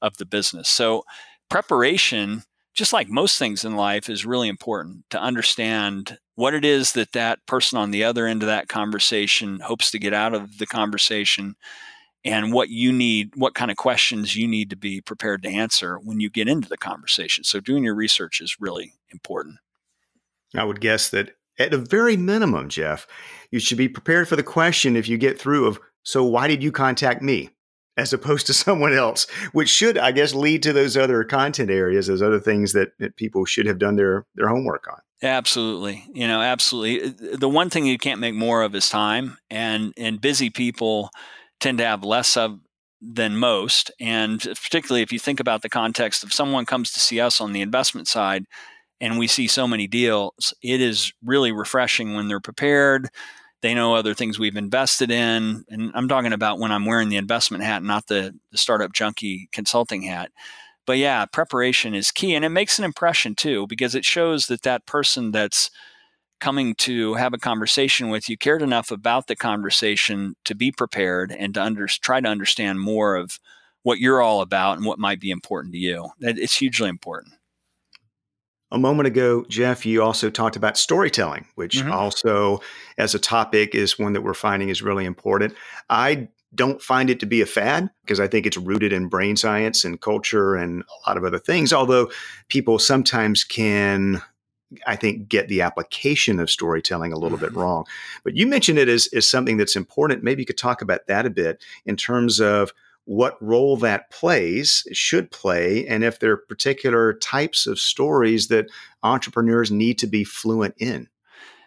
[0.00, 0.68] of the business.
[0.68, 1.04] So,
[1.48, 2.44] preparation,
[2.74, 7.12] just like most things in life, is really important to understand what it is that
[7.12, 10.66] that person on the other end of that conversation hopes to get out of the
[10.66, 11.54] conversation
[12.24, 15.98] and what you need, what kind of questions you need to be prepared to answer
[15.98, 17.44] when you get into the conversation.
[17.44, 19.56] So, doing your research is really important.
[20.56, 23.06] I would guess that at a very minimum, Jeff,
[23.50, 26.62] you should be prepared for the question if you get through of, so why did
[26.62, 27.50] you contact me?
[27.96, 32.06] As opposed to someone else, which should, I guess, lead to those other content areas,
[32.06, 35.00] those other things that, that people should have done their, their homework on.
[35.22, 36.06] Absolutely.
[36.14, 37.10] You know, absolutely.
[37.32, 41.10] Uh, the one thing you can't make more of is time and and busy people
[41.60, 42.58] tend to have less of
[43.02, 43.90] than most.
[44.00, 47.52] And particularly if you think about the context of someone comes to see us on
[47.52, 48.44] the investment side
[49.00, 53.08] and we see so many deals, it is really refreshing when they're prepared.
[53.62, 55.64] They know other things we've invested in.
[55.68, 59.48] And I'm talking about when I'm wearing the investment hat, not the, the startup junkie
[59.52, 60.30] consulting hat.
[60.86, 62.34] But yeah, preparation is key.
[62.34, 65.70] And it makes an impression too, because it shows that that person that's
[66.40, 71.30] coming to have a conversation with you cared enough about the conversation to be prepared
[71.30, 73.38] and to under, try to understand more of
[73.82, 76.08] what you're all about and what might be important to you.
[76.20, 77.34] It's hugely important.
[78.72, 81.90] A moment ago, Jeff, you also talked about storytelling, which mm-hmm.
[81.90, 82.60] also,
[82.98, 85.54] as a topic, is one that we're finding is really important.
[85.88, 89.36] I don't find it to be a fad because I think it's rooted in brain
[89.36, 91.72] science and culture and a lot of other things.
[91.72, 92.10] Although
[92.48, 94.22] people sometimes can
[94.86, 97.58] I think, get the application of storytelling a little bit mm-hmm.
[97.58, 97.84] wrong.
[98.22, 100.22] But you mentioned it as, as something that's important.
[100.22, 102.72] Maybe you could talk about that a bit in terms of
[103.04, 108.66] what role that plays, should play, and if there are particular types of stories that
[109.02, 111.08] entrepreneurs need to be fluent in.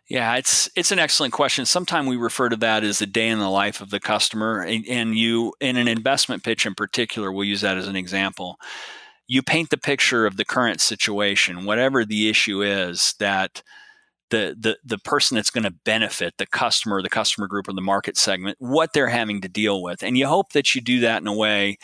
[0.08, 1.65] Yeah, it's it's an excellent question.
[1.65, 4.86] Sometimes we refer to that as the day in the life of the customer, and,
[4.88, 8.60] and you in an investment pitch in particular, we'll use that as an example
[9.28, 13.63] you paint the picture of the current situation, whatever the issue is that
[14.34, 17.82] the the the person that's going to benefit the customer, the customer group, or the
[17.82, 21.22] market segment, what they're having to deal with, and you hope that you do that
[21.22, 21.78] in a way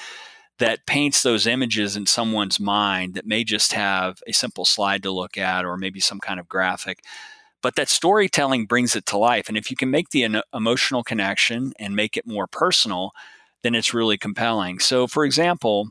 [0.57, 5.11] that paints those images in someone's mind that may just have a simple slide to
[5.11, 6.99] look at or maybe some kind of graphic.
[7.61, 9.47] But that storytelling brings it to life.
[9.47, 13.11] And if you can make the emotional connection and make it more personal,
[13.61, 14.79] then it's really compelling.
[14.79, 15.89] So, for example,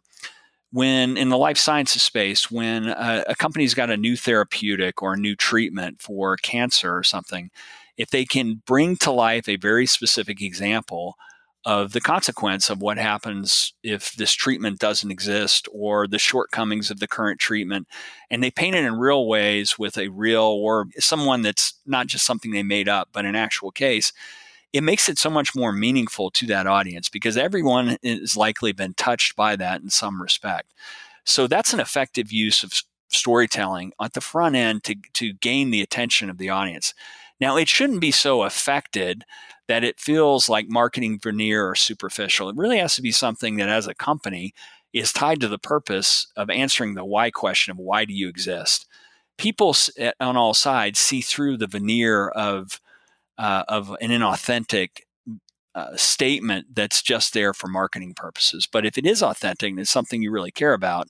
[0.70, 5.14] when in the life sciences space, when a, a company's got a new therapeutic or
[5.14, 7.50] a new treatment for cancer or something,
[7.96, 11.16] if they can bring to life a very specific example
[11.64, 17.00] of the consequence of what happens if this treatment doesn't exist or the shortcomings of
[17.00, 17.88] the current treatment.
[18.31, 22.24] And they paint it in real ways with a real or someone that's not just
[22.24, 24.12] something they made up, but an actual case.
[24.72, 28.94] It makes it so much more meaningful to that audience because everyone has likely been
[28.94, 30.74] touched by that in some respect.
[31.24, 32.72] So that's an effective use of
[33.11, 36.94] storytelling at the front end to, to gain the attention of the audience.
[37.40, 39.24] Now, it shouldn't be so affected
[39.68, 42.48] that it feels like marketing veneer or superficial.
[42.48, 44.54] It really has to be something that, as a company,
[44.92, 48.87] is tied to the purpose of answering the why question of why do you exist.
[49.37, 52.81] People eh, on all sides see through the veneer of
[53.38, 55.03] uh, of an inauthentic
[55.74, 58.66] uh, statement that's just there for marketing purposes.
[58.70, 61.09] But if it is authentic and it's something you really care about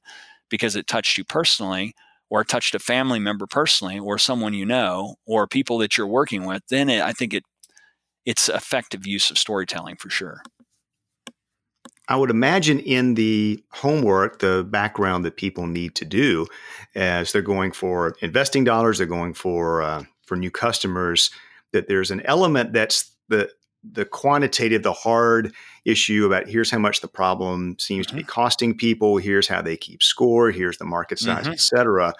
[0.50, 1.94] because it touched you personally,
[2.30, 6.44] or touched a family member personally, or someone you know, or people that you're working
[6.44, 7.44] with, then it, I think it
[8.26, 10.42] it's effective use of storytelling for sure.
[12.08, 16.46] I would imagine in the homework, the background that people need to do
[16.94, 21.30] as they're going for investing dollars, they're going for uh, for new customers,
[21.72, 23.50] that there's an element that's the
[23.92, 25.54] the quantitative, the hard
[25.84, 28.16] issue about here's how much the problem seems mm-hmm.
[28.16, 28.30] to be mm-hmm.
[28.30, 31.52] costing people, here's how they keep score, here's the market size, mm-hmm.
[31.52, 32.12] et cetera.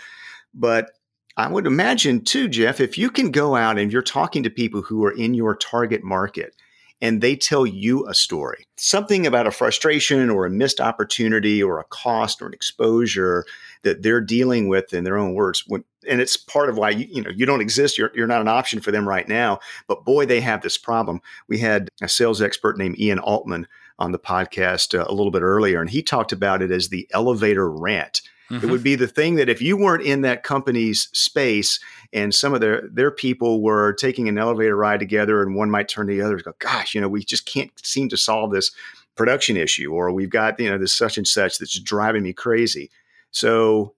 [0.55, 0.93] But
[1.37, 4.83] I would imagine too, Jeff, if you can go out and you're talking to people
[4.83, 6.55] who are in your target market
[7.01, 11.79] and they tell you a story, something about a frustration or a missed opportunity or
[11.79, 13.45] a cost or an exposure
[13.83, 15.65] that they're dealing with in their own words.
[15.69, 17.99] When, and it's part of why you, you know you don't exist.
[17.99, 19.61] You're, you're not an option for them right now.
[19.87, 21.21] But boy, they have this problem.
[21.49, 23.67] We had a sales expert named Ian Altman
[23.99, 27.09] on the podcast uh, a little bit earlier, and he talked about it as the
[27.13, 28.67] elevator rant Mm-hmm.
[28.67, 31.81] It would be the thing that if you weren't in that company's space
[32.13, 35.89] and some of their their people were taking an elevator ride together and one might
[35.89, 38.51] turn to the other and go, gosh, you know, we just can't seem to solve
[38.51, 38.71] this
[39.17, 42.91] production issue or we've got, you know, this such and such that's driving me crazy.
[43.31, 43.95] So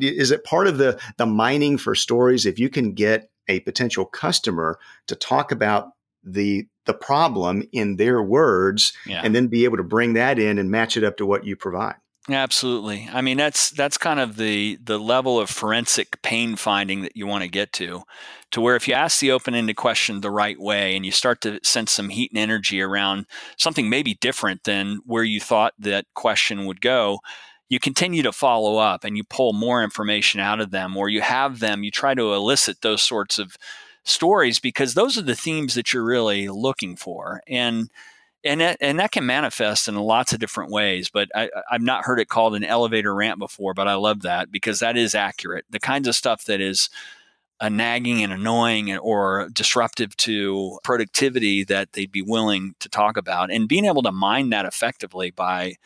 [0.00, 4.04] is it part of the the mining for stories if you can get a potential
[4.04, 5.90] customer to talk about
[6.22, 9.22] the the problem in their words yeah.
[9.24, 11.56] and then be able to bring that in and match it up to what you
[11.56, 11.96] provide
[12.30, 13.06] Absolutely.
[13.12, 17.26] I mean, that's that's kind of the the level of forensic pain finding that you
[17.26, 18.04] want to get to,
[18.52, 21.60] to where if you ask the open-ended question the right way and you start to
[21.62, 23.26] sense some heat and energy around
[23.58, 27.18] something maybe different than where you thought that question would go,
[27.68, 31.20] you continue to follow up and you pull more information out of them, or you
[31.20, 33.56] have them, you try to elicit those sorts of
[34.04, 37.40] stories because those are the themes that you're really looking for.
[37.48, 37.90] And
[38.46, 41.08] and that, and that can manifest in lots of different ways.
[41.08, 44.52] But I, I've not heard it called an elevator rant before, but I love that
[44.52, 45.64] because that is accurate.
[45.70, 46.90] The kinds of stuff that is
[47.60, 53.50] a nagging and annoying or disruptive to productivity that they'd be willing to talk about,
[53.50, 55.76] and being able to mine that effectively by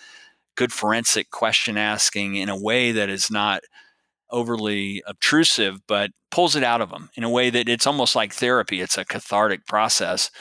[0.58, 3.62] good forensic question asking in a way that is not
[4.28, 8.32] overly obtrusive, but pulls it out of them in a way that it's almost like
[8.32, 8.80] therapy.
[8.80, 10.32] It's a cathartic process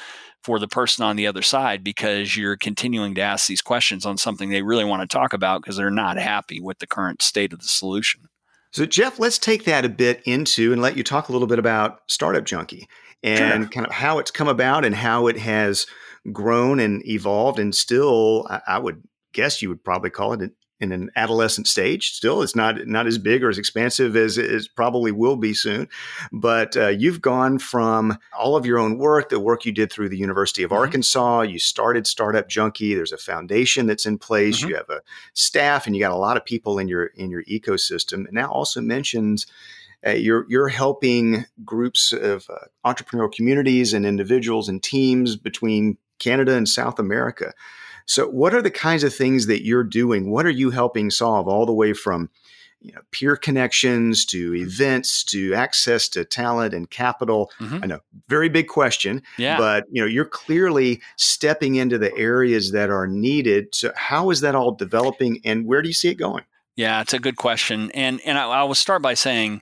[0.41, 4.17] for the person on the other side because you're continuing to ask these questions on
[4.17, 7.53] something they really want to talk about because they're not happy with the current state
[7.53, 8.21] of the solution.
[8.71, 11.60] So, Jeff, let's take that a bit into and let you talk a little bit
[11.60, 12.88] about Startup Junkie
[13.21, 13.69] and sure.
[13.69, 15.86] kind of how it's come about and how it has
[16.32, 17.60] grown and evolved.
[17.60, 19.03] And still, I would
[19.38, 22.12] guess you would probably call it in an adolescent stage.
[22.12, 25.88] Still, it's not not as big or as expansive as it probably will be soon.
[26.32, 30.10] But uh, you've gone from all of your own work, the work you did through
[30.10, 30.80] the University of mm-hmm.
[30.80, 31.41] Arkansas.
[31.41, 32.95] You started Startup Junkie.
[32.95, 34.60] There's a foundation that's in place.
[34.60, 34.69] Mm-hmm.
[34.69, 35.02] You have a
[35.34, 38.26] staff, and you got a lot of people in your in your ecosystem.
[38.26, 39.45] And now also mentions.
[40.06, 46.56] Uh, you're you're helping groups of uh, entrepreneurial communities and individuals and teams between Canada
[46.56, 47.54] and South America.
[48.08, 50.32] So, what are the kinds of things that you're doing?
[50.32, 52.30] What are you helping solve all the way from
[52.80, 54.63] you know, peer connections to mm-hmm.
[54.63, 57.52] events to access to talent and capital?
[57.60, 57.80] Mm-hmm.
[57.84, 59.58] I know, very big question, yeah.
[59.58, 63.76] but you know, you're clearly stepping into the areas that are needed.
[63.76, 66.46] So, how is that all developing, and where do you see it going?
[66.78, 69.62] Yeah, it's a good question, and and I, I will start by saying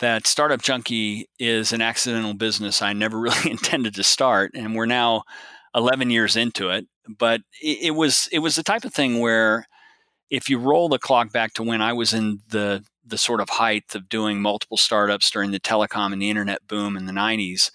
[0.00, 4.86] that Startup Junkie is an accidental business I never really intended to start, and we're
[4.86, 5.22] now
[5.76, 9.66] 11 years into it but it, it, was it was the type of thing where
[10.30, 13.48] if you roll the clock back to when I was in the the sort of
[13.50, 17.70] height of doing multiple startups during the telecom and the internet boom in the 90s,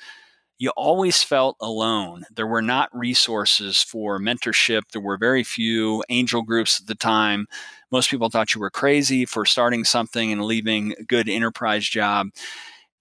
[0.57, 2.23] you always felt alone.
[2.33, 4.83] There were not resources for mentorship.
[4.91, 7.47] There were very few angel groups at the time.
[7.91, 12.29] Most people thought you were crazy for starting something and leaving a good enterprise job.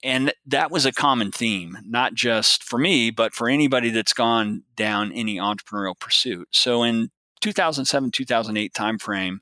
[0.02, 4.62] And that was a common theme, not just for me, but for anybody that's gone
[4.76, 6.48] down any entrepreneurial pursuit.
[6.52, 9.38] So in 2007, 2008 timeframe,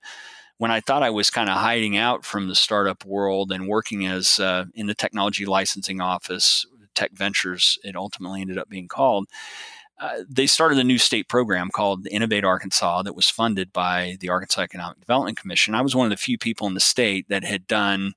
[0.59, 4.07] when I thought I was kind of hiding out from the startup world and working
[4.07, 6.65] as uh, in the technology licensing office,
[6.95, 9.27] Tech Ventures, it ultimately ended up being called.
[9.99, 14.29] Uh, they started a new state program called Innovate Arkansas that was funded by the
[14.29, 15.75] Arkansas Economic Development Commission.
[15.75, 18.15] I was one of the few people in the state that had done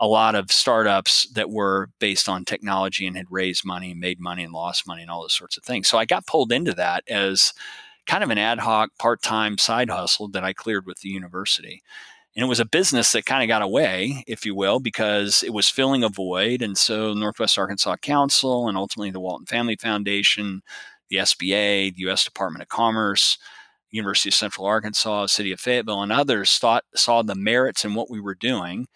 [0.00, 4.20] a lot of startups that were based on technology and had raised money and made
[4.20, 5.88] money and lost money and all those sorts of things.
[5.88, 7.52] So I got pulled into that as
[8.06, 11.82] kind of an ad hoc part time side hustle that I cleared with the university.
[12.36, 15.52] And it was a business that kind of got away, if you will, because it
[15.52, 16.62] was filling a void.
[16.62, 20.62] And so Northwest Arkansas Council and ultimately the Walton Family Foundation,
[21.10, 22.24] the SBA, the U.S.
[22.24, 23.38] Department of Commerce,
[23.90, 28.10] University of Central Arkansas, City of Fayetteville, and others thought saw the merits in what
[28.10, 28.86] we were doing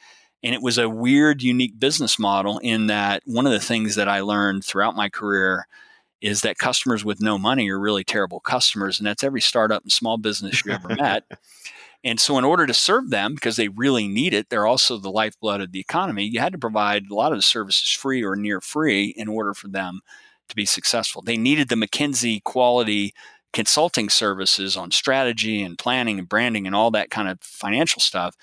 [0.43, 4.09] and it was a weird, unique business model in that one of the things that
[4.09, 5.67] I learned throughout my career
[6.21, 8.99] is that customers with no money are really terrible customers.
[8.99, 11.25] And that's every startup and small business you ever met.
[12.05, 15.11] And so, in order to serve them, because they really need it, they're also the
[15.11, 18.35] lifeblood of the economy, you had to provide a lot of the services free or
[18.35, 20.01] near free in order for them
[20.49, 21.23] to be successful.
[21.23, 23.15] They needed the McKinsey quality
[23.53, 28.35] consulting services on strategy and planning and branding and all that kind of financial stuff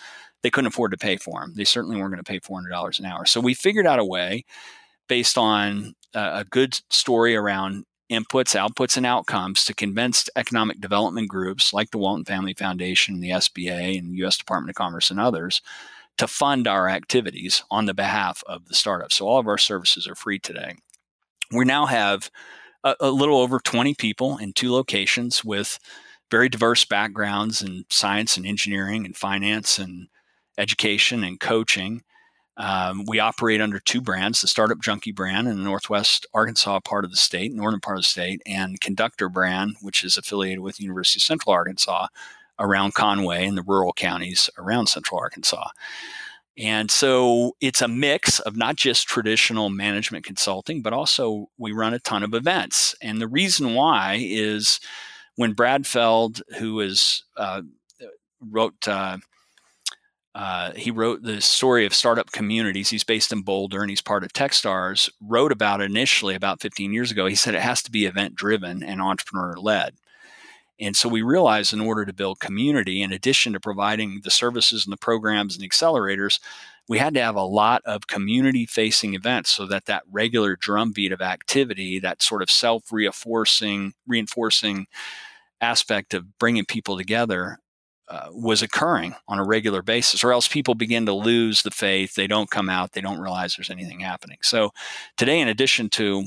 [0.43, 1.53] they couldn't afford to pay for them.
[1.55, 3.25] They certainly weren't going to pay $400 an hour.
[3.25, 4.45] So we figured out a way
[5.07, 11.73] based on a good story around inputs, outputs, and outcomes to convince economic development groups
[11.73, 14.37] like the Walton Family Foundation, the SBA, and the U.S.
[14.37, 15.61] Department of Commerce and others
[16.17, 19.11] to fund our activities on the behalf of the startup.
[19.11, 20.75] So all of our services are free today.
[21.51, 22.29] We now have
[22.83, 25.79] a, a little over 20 people in two locations with
[26.31, 30.07] very diverse backgrounds in science and engineering and finance and
[30.59, 32.03] education and coaching.
[32.57, 37.05] Um, we operate under two brands the Startup Junkie brand in the Northwest Arkansas part
[37.05, 40.81] of the state, northern part of the state, and Conductor brand, which is affiliated with
[40.81, 42.07] University of Central Arkansas
[42.59, 45.69] around Conway and the rural counties around Central Arkansas.
[46.57, 51.93] And so it's a mix of not just traditional management consulting, but also we run
[51.93, 52.93] a ton of events.
[53.01, 54.81] And the reason why is
[55.37, 57.61] when Brad Feld, who is uh,
[58.41, 59.19] wrote uh,
[60.35, 62.89] uh, he wrote the story of startup communities.
[62.89, 65.09] He's based in Boulder and he's part of Techstars.
[65.21, 67.25] Wrote about it initially about 15 years ago.
[67.25, 69.95] He said it has to be event driven and entrepreneur led.
[70.79, 74.85] And so we realized in order to build community, in addition to providing the services
[74.85, 76.39] and the programs and accelerators,
[76.87, 81.11] we had to have a lot of community facing events so that that regular drumbeat
[81.11, 84.87] of activity, that sort of self reinforcing, reinforcing
[85.59, 87.59] aspect of bringing people together
[88.09, 92.15] uh, was occurring on a regular basis, or else people begin to lose the faith.
[92.15, 92.93] They don't come out.
[92.93, 94.39] They don't realize there's anything happening.
[94.41, 94.71] So
[95.15, 96.23] today, in addition to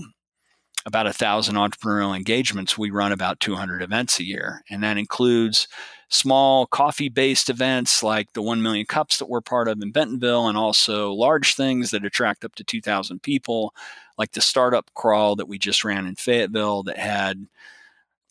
[0.86, 5.66] about a thousand entrepreneurial engagements, we run about 200 events a year, and that includes
[6.08, 10.58] small coffee-based events like the 1 million cups that we're part of in Bentonville, and
[10.58, 13.74] also large things that attract up to 2,000 people,
[14.18, 17.46] like the startup crawl that we just ran in Fayetteville that had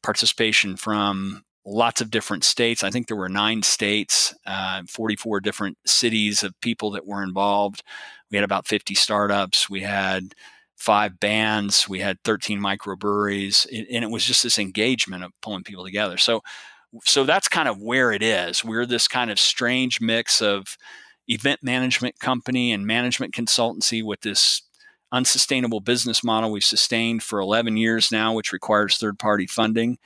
[0.03, 2.83] participation from lots of different states.
[2.83, 7.83] I think there were nine states, uh, 44 different cities of people that were involved.
[8.29, 9.69] We had about 50 startups.
[9.69, 10.33] We had
[10.75, 11.87] five bands.
[11.87, 16.17] We had 13 microbreweries, and it was just this engagement of pulling people together.
[16.17, 16.41] So,
[17.03, 18.65] so that's kind of where it is.
[18.65, 20.77] We're this kind of strange mix of
[21.27, 24.63] event management company and management consultancy with this
[25.11, 29.99] unsustainable business model we've sustained for 11 years now, which requires third party funding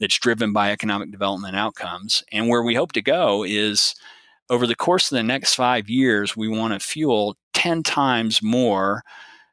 [0.00, 2.24] that's driven by economic development outcomes.
[2.32, 3.94] And where we hope to go is
[4.48, 9.02] over the course of the next five years, we want to fuel 10 times more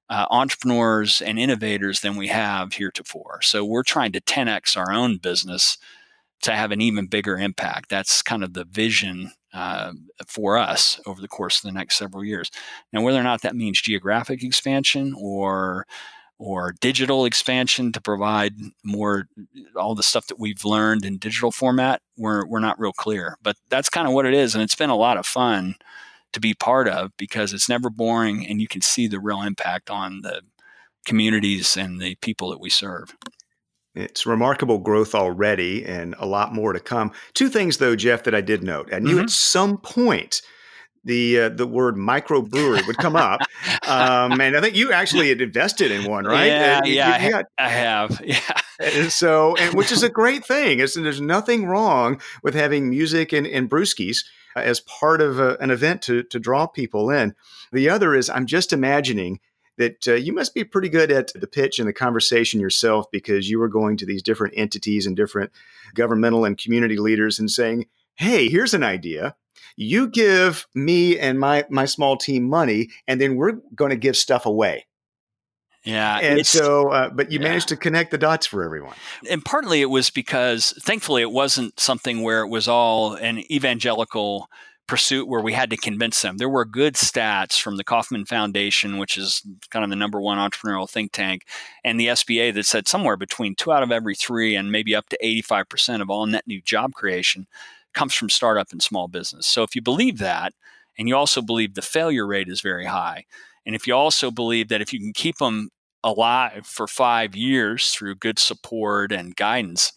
[0.09, 3.41] uh, entrepreneurs and innovators than we have heretofore.
[3.41, 5.77] So we're trying to 10x our own business
[6.43, 7.89] to have an even bigger impact.
[7.89, 9.91] That's kind of the vision uh,
[10.27, 12.51] for us over the course of the next several years.
[12.93, 15.85] Now, whether or not that means geographic expansion or
[16.39, 19.27] or digital expansion to provide more
[19.75, 23.55] all the stuff that we've learned in digital format we're, we're not real clear but
[23.69, 25.75] that's kind of what it is and it's been a lot of fun
[26.33, 29.89] to be part of because it's never boring and you can see the real impact
[29.89, 30.41] on the
[31.05, 33.15] communities and the people that we serve
[33.95, 37.11] It's remarkable growth already and a lot more to come.
[37.33, 38.93] Two things, though, Jeff, that I did note.
[38.93, 39.23] I knew mm-hmm.
[39.23, 40.43] at some point
[41.07, 43.39] the uh, the word microbrewery would come up,
[43.87, 46.47] um, and I think you actually had invested in one, right?
[46.47, 48.21] Yeah, uh, you, yeah, you got, I have.
[48.27, 48.39] Yeah.
[48.79, 50.79] And so, and which is a great thing.
[50.79, 54.23] It's, there's nothing wrong with having music and, and brewskis
[54.55, 57.33] as part of a, an event to to draw people in.
[57.71, 59.39] The other is I'm just imagining
[59.77, 63.49] that uh, you must be pretty good at the pitch and the conversation yourself because
[63.49, 65.51] you were going to these different entities and different
[65.95, 69.35] governmental and community leaders and saying, "Hey, here's an idea
[69.77, 74.17] you give me and my my small team money and then we're going to give
[74.17, 74.85] stuff away
[75.87, 76.19] yeah.
[76.19, 77.47] And so, uh, but you yeah.
[77.47, 78.93] managed to connect the dots for everyone.
[79.29, 84.49] And partly it was because, thankfully, it wasn't something where it was all an evangelical
[84.85, 86.37] pursuit where we had to convince them.
[86.37, 90.37] There were good stats from the Kauffman Foundation, which is kind of the number one
[90.37, 91.43] entrepreneurial think tank,
[91.85, 95.07] and the SBA that said somewhere between two out of every three and maybe up
[95.09, 97.47] to 85% of all net new job creation
[97.97, 99.47] comes from startup and small business.
[99.47, 100.53] So if you believe that,
[100.97, 103.25] and you also believe the failure rate is very high,
[103.65, 105.69] and if you also believe that if you can keep them
[106.03, 109.91] alive for five years through good support and guidance,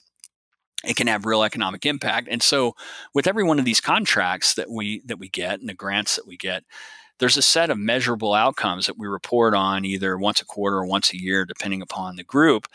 [0.84, 2.26] it can have real economic impact.
[2.30, 2.72] And so
[3.14, 6.26] with every one of these contracts that we that we get and the grants that
[6.26, 6.64] we get,
[7.20, 10.86] there's a set of measurable outcomes that we report on either once a quarter or
[10.86, 12.66] once a year, depending upon the group,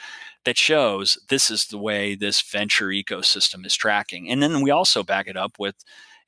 [0.46, 4.30] that shows this is the way this venture ecosystem is tracking.
[4.30, 5.76] And then we also back it up with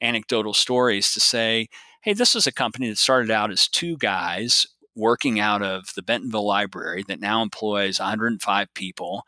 [0.01, 1.69] anecdotal stories to say,
[2.01, 4.65] hey, this is a company that started out as two guys
[4.95, 9.23] working out of the Bentonville Library that now employs 105 people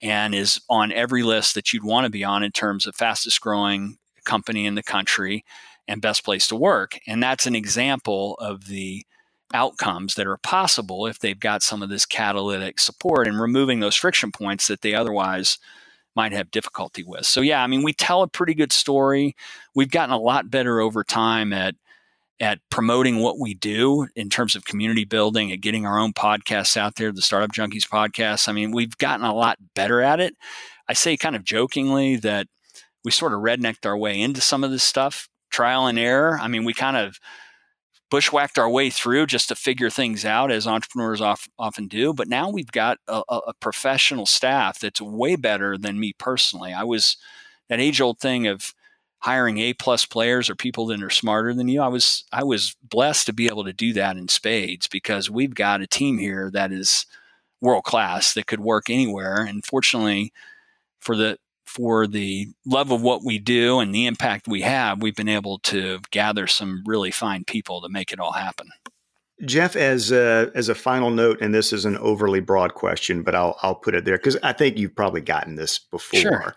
[0.00, 3.40] and is on every list that you'd want to be on in terms of fastest
[3.40, 5.44] growing company in the country
[5.88, 6.98] and best place to work.
[7.06, 9.04] And that's an example of the
[9.52, 13.96] outcomes that are possible if they've got some of this catalytic support and removing those
[13.96, 15.58] friction points that they otherwise
[16.14, 17.26] might have difficulty with.
[17.26, 19.34] So yeah, I mean we tell a pretty good story.
[19.74, 21.74] We've gotten a lot better over time at
[22.40, 26.76] at promoting what we do in terms of community building at getting our own podcasts
[26.76, 28.48] out there, the Startup Junkies podcast.
[28.48, 30.34] I mean, we've gotten a lot better at it.
[30.88, 32.46] I say kind of jokingly that
[33.04, 36.38] we sort of rednecked our way into some of this stuff, trial and error.
[36.40, 37.18] I mean, we kind of
[38.10, 42.12] bushwhacked our way through just to figure things out as entrepreneurs often do.
[42.12, 46.72] But now we've got a, a professional staff that's way better than me personally.
[46.72, 47.16] I was
[47.68, 48.74] that age old thing of
[49.20, 51.80] hiring A plus players or people that are smarter than you.
[51.80, 55.54] I was I was blessed to be able to do that in spades because we've
[55.54, 57.06] got a team here that is
[57.60, 59.36] world class that could work anywhere.
[59.42, 60.32] And fortunately,
[60.98, 61.38] for the
[61.70, 65.58] for the love of what we do and the impact we have, we've been able
[65.60, 68.68] to gather some really fine people to make it all happen.
[69.46, 73.34] Jeff, as a, as a final note, and this is an overly broad question, but
[73.34, 76.20] I'll I'll put it there because I think you've probably gotten this before.
[76.20, 76.54] Sure.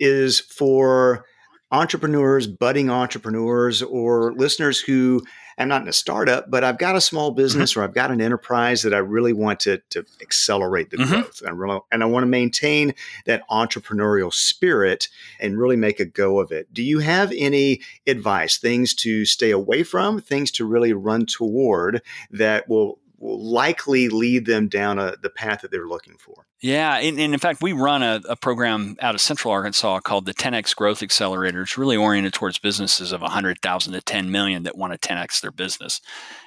[0.00, 1.26] Is for
[1.70, 5.22] entrepreneurs, budding entrepreneurs, or listeners who
[5.58, 7.36] I'm not in a startup, but I've got a small mm-hmm.
[7.36, 7.80] business mm-hmm.
[7.80, 11.12] or I've got an enterprise that I really want to, to accelerate the mm-hmm.
[11.12, 11.42] growth.
[11.44, 12.94] And, really, and I want to maintain
[13.26, 15.08] that entrepreneurial spirit
[15.40, 16.72] and really make a go of it.
[16.72, 22.02] Do you have any advice, things to stay away from, things to really run toward
[22.30, 26.44] that will will likely lead them down a, the path that they're looking for.
[26.60, 30.26] Yeah, and, and in fact, we run a, a, program out of Central Arkansas called
[30.26, 31.62] the 10x Growth Accelerator.
[31.62, 35.52] It's really oriented towards businesses of 100,000 to 10 million that want to 10x their
[35.52, 36.00] business.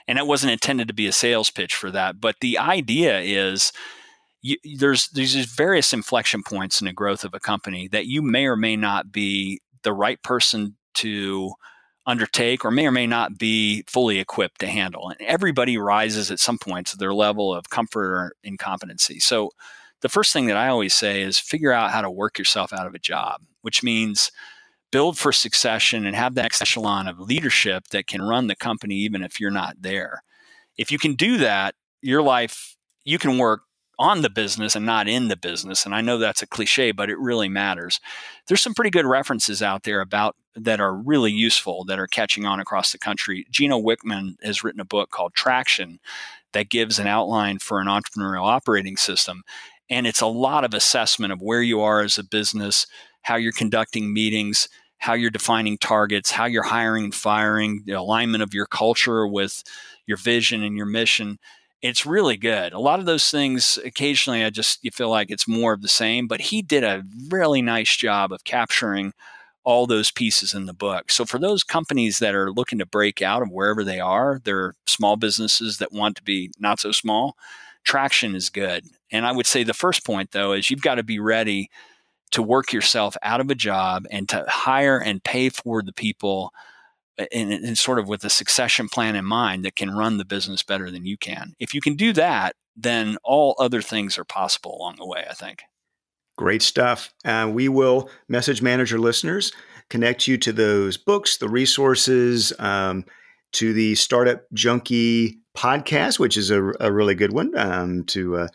[0.05, 3.71] And it wasn't intended to be a sales pitch for that, but the idea is.
[4.41, 8.45] You, there's there's various inflection points in the growth of a company that you may
[8.45, 11.53] or may not be the right person to
[12.05, 15.09] undertake or may or may not be fully equipped to handle.
[15.09, 19.19] And everybody rises at some point to their level of comfort or incompetency.
[19.19, 19.51] So
[20.01, 22.85] the first thing that I always say is figure out how to work yourself out
[22.87, 24.31] of a job, which means
[24.91, 29.23] build for succession and have that echelon of leadership that can run the company even
[29.23, 30.23] if you're not there.
[30.77, 33.61] If you can do that, your life, you can work
[33.97, 35.85] on the business and not in the business.
[35.85, 37.99] And I know that's a cliche, but it really matters.
[38.47, 42.45] There's some pretty good references out there about that are really useful that are catching
[42.45, 43.45] on across the country.
[43.51, 45.99] Gino Wickman has written a book called Traction
[46.53, 49.43] that gives an outline for an entrepreneurial operating system.
[49.89, 52.87] And it's a lot of assessment of where you are as a business,
[53.23, 58.41] how you're conducting meetings, how you're defining targets, how you're hiring and firing, the alignment
[58.41, 59.63] of your culture with
[60.07, 61.37] your vision and your mission
[61.81, 62.73] it's really good.
[62.73, 65.87] A lot of those things, occasionally, I just you feel like it's more of the
[65.87, 66.27] same.
[66.27, 69.13] But he did a really nice job of capturing
[69.63, 71.11] all those pieces in the book.
[71.11, 74.75] So for those companies that are looking to break out of wherever they are, they're
[74.85, 77.35] small businesses that want to be not so small.
[77.83, 78.85] traction is good.
[79.11, 81.69] And I would say the first point, though, is you've got to be ready
[82.31, 86.51] to work yourself out of a job and to hire and pay for the people
[87.17, 90.63] and, and sort of with a succession plan in mind that can run the business
[90.63, 91.53] better than you can.
[91.59, 95.33] If you can do that, then all other things are possible along the way, I
[95.33, 95.63] think.
[96.37, 97.13] Great stuff.
[97.23, 99.53] Uh, we will message manager listeners,
[99.89, 103.05] connect you to those books, the resources, um,
[103.53, 108.47] to the Startup Junkie podcast, which is a, a really good one um, to uh,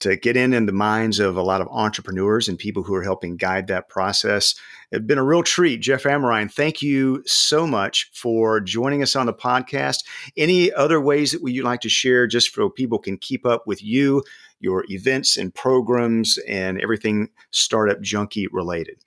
[0.00, 3.02] to get in in the minds of a lot of entrepreneurs and people who are
[3.02, 4.54] helping guide that process.
[4.90, 6.52] It's been a real treat, Jeff Amerine.
[6.52, 10.04] Thank you so much for joining us on the podcast.
[10.36, 13.82] Any other ways that you'd like to share, just so people can keep up with
[13.82, 14.22] you,
[14.60, 18.98] your events and programs, and everything Startup Junkie related?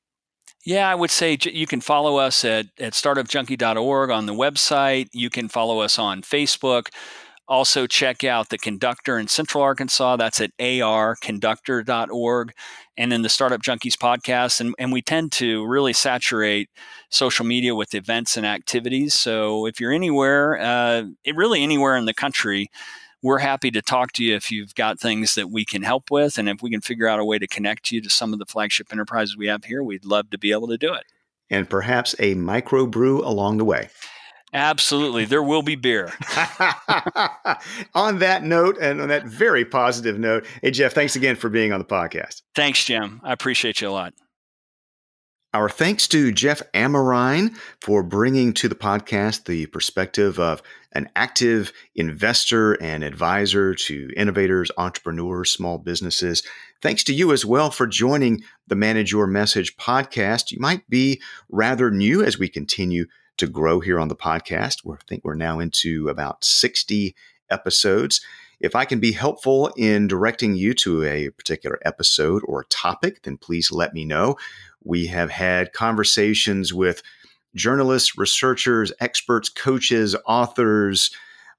[0.68, 5.08] Yeah, I would say you can follow us at, at startupjunkie.org on the website.
[5.14, 6.90] You can follow us on Facebook.
[7.48, 10.18] Also, check out the conductor in Central Arkansas.
[10.18, 12.54] That's at arconductor.org.
[12.98, 14.60] And then the Startup Junkies podcast.
[14.60, 16.70] And, and we tend to really saturate
[17.10, 19.14] social media with events and activities.
[19.14, 22.70] So if you're anywhere, uh, really anywhere in the country,
[23.24, 26.38] we're happy to talk to you if you've got things that we can help with.
[26.38, 28.46] And if we can figure out a way to connect you to some of the
[28.46, 31.04] flagship enterprises we have here, we'd love to be able to do it.
[31.50, 33.90] And perhaps a microbrew along the way.
[34.54, 35.26] Absolutely.
[35.26, 36.14] There will be beer.
[37.94, 41.74] on that note, and on that very positive note, hey, Jeff, thanks again for being
[41.74, 42.42] on the podcast.
[42.56, 43.20] Thanks, Jim.
[43.24, 44.14] I appreciate you a lot.
[45.54, 51.72] Our thanks to Jeff Amerine for bringing to the podcast the perspective of an active
[51.96, 56.44] investor and advisor to innovators, entrepreneurs, small businesses.
[56.82, 60.52] Thanks to you as well for joining the Manage Your Message podcast.
[60.52, 63.06] You might be rather new as we continue
[63.38, 64.84] to grow here on the podcast.
[64.84, 67.16] We think we're now into about 60
[67.50, 68.22] episodes.
[68.60, 73.38] If I can be helpful in directing you to a particular episode or topic, then
[73.38, 74.36] please let me know.
[74.84, 77.04] We have had conversations with
[77.56, 81.12] journalists, researchers, experts, coaches, authors,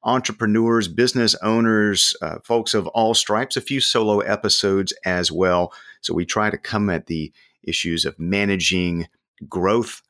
[0.03, 5.72] entrepreneurs, business owners, uh, folks of all stripes, a few solo episodes as well.
[6.01, 9.09] So we try to come at the issues of managing
[9.49, 10.03] growth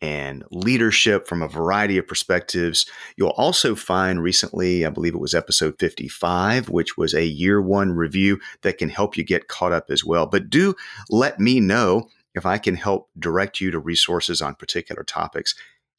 [0.00, 2.86] and leadership from a variety of perspectives.
[3.16, 7.92] You'll also find recently, I believe it was episode 55, which was a year one
[7.92, 10.26] review that can help you get caught up as well.
[10.26, 10.74] But do
[11.08, 15.54] let me know if I can help direct you to resources on particular topics.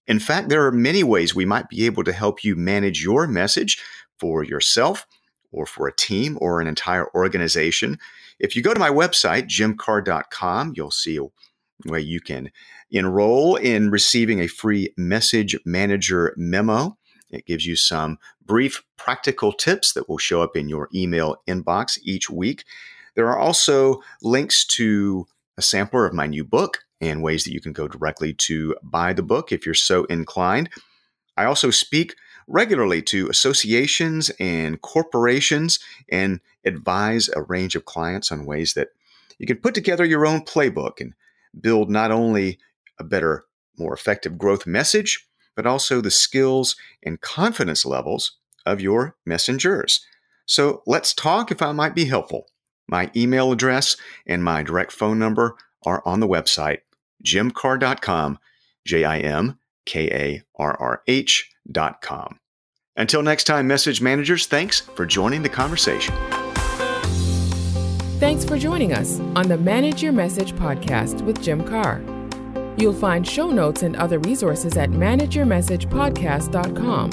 [0.06, 3.28] In fact, there are many ways we might be able to help you manage your
[3.28, 3.82] message
[4.20, 5.06] for yourself
[5.52, 7.98] or for a team or an entire organization.
[8.40, 11.20] If you go to my website, jimkarrh.com, you'll see
[11.86, 12.52] way you can
[12.92, 16.98] enroll in receiving a free message manager memo.
[17.30, 22.00] It gives you some brief practical tips that will show up in your email inbox
[22.04, 22.64] each week.
[23.16, 25.28] There are also links to
[25.58, 29.14] a sampler of my new book and ways that you can go directly to buy
[29.14, 30.70] the book if you're so inclined.
[31.36, 32.16] I also speak
[32.48, 35.80] regularly to associations and corporations
[36.10, 38.90] and advise a range of clients on ways that
[39.38, 41.14] you can put together your own playbook and
[41.60, 42.58] build not only
[43.00, 43.46] a better,
[43.78, 50.02] more effective growth message, but also the skills and confidence levels of your messengers.
[50.46, 52.48] So let's talk if I might be helpful.
[52.88, 56.80] My email address and my direct phone number are on the website,
[57.26, 58.40] jimkarrh.com,
[58.86, 62.40] J I M K A R R H.com.
[62.96, 66.16] Until next time, message managers, thanks for joining the conversation.
[68.20, 72.17] Thanks for joining us on the Manage Your Message podcast with Jim Karrh.
[72.78, 77.12] You'll find show notes and other resources at manageyourmessagepodcast.com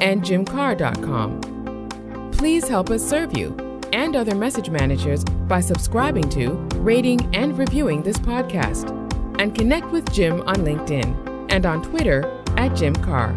[0.00, 2.30] and jimkarrh.com.
[2.32, 3.56] Please help us serve you
[3.92, 8.92] and other message managers by subscribing to, rating, and reviewing this podcast.
[9.40, 13.34] And connect with Jim on LinkedIn and on Twitter at Jim Karrh.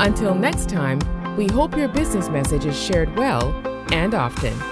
[0.00, 0.98] Until next time,
[1.36, 3.52] we hope your business message is shared well
[3.92, 4.71] and often.